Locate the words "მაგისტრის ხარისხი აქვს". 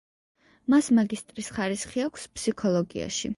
0.99-2.27